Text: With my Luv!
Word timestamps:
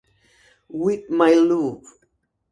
With 0.69 1.11
my 1.11 1.33
Luv! 1.35 1.85